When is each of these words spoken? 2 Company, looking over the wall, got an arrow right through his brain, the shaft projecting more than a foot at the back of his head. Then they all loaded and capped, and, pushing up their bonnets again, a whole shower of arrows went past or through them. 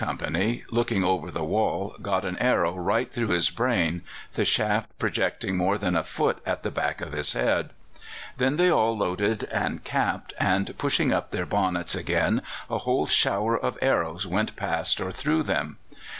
2 0.01 0.05
Company, 0.07 0.63
looking 0.71 1.03
over 1.03 1.29
the 1.29 1.43
wall, 1.45 1.95
got 2.01 2.25
an 2.25 2.35
arrow 2.39 2.73
right 2.75 3.13
through 3.13 3.27
his 3.27 3.51
brain, 3.51 4.01
the 4.33 4.43
shaft 4.43 4.89
projecting 4.97 5.55
more 5.55 5.77
than 5.77 5.95
a 5.95 6.03
foot 6.03 6.39
at 6.43 6.63
the 6.63 6.71
back 6.71 7.01
of 7.01 7.11
his 7.13 7.33
head. 7.33 7.69
Then 8.37 8.57
they 8.57 8.71
all 8.71 8.97
loaded 8.97 9.43
and 9.51 9.83
capped, 9.83 10.33
and, 10.39 10.75
pushing 10.79 11.13
up 11.13 11.29
their 11.29 11.45
bonnets 11.45 11.93
again, 11.93 12.41
a 12.67 12.79
whole 12.79 13.05
shower 13.05 13.55
of 13.55 13.77
arrows 13.79 14.25
went 14.25 14.55
past 14.55 14.99
or 14.99 15.11
through 15.11 15.43
them. 15.43 15.77